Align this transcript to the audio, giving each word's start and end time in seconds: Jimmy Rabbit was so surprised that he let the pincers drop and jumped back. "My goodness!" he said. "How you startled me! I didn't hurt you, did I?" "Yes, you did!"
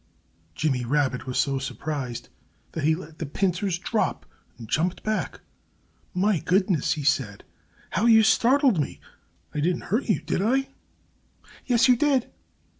Jimmy 0.55 0.83
Rabbit 0.83 1.27
was 1.27 1.37
so 1.37 1.59
surprised 1.59 2.29
that 2.71 2.83
he 2.85 2.95
let 2.95 3.19
the 3.19 3.25
pincers 3.27 3.77
drop 3.77 4.25
and 4.57 4.67
jumped 4.67 5.03
back. 5.03 5.41
"My 6.15 6.39
goodness!" 6.39 6.93
he 6.93 7.03
said. 7.03 7.43
"How 7.91 8.07
you 8.07 8.23
startled 8.23 8.79
me! 8.81 8.99
I 9.53 9.59
didn't 9.59 9.81
hurt 9.93 10.09
you, 10.09 10.19
did 10.19 10.41
I?" 10.41 10.69
"Yes, 11.67 11.87
you 11.87 11.95
did!" 11.95 12.31